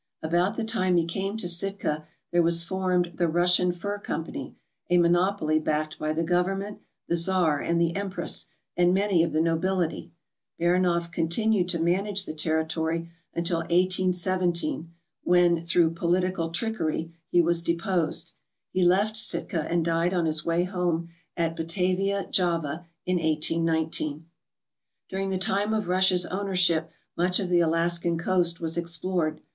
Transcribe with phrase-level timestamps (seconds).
[0.23, 4.55] About the time he came to Sitka there was formed the Russian Fur Company,
[4.89, 9.39] a monopoly backed by the government, the Czar, and the Empress, and many of the
[9.39, 10.11] nobility.
[10.59, 14.91] Baranof continued to manage the territory until 1817,
[15.23, 18.33] when, through political trickery, he was deposed.
[18.71, 24.25] He left Sitka and died on his way home at Batavia, Java, in 1819.
[25.09, 29.41] During the time of Russia's ownership much of the Alaskan coast was explored.